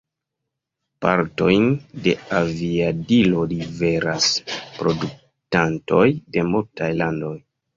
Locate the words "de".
2.07-2.15, 6.39-6.49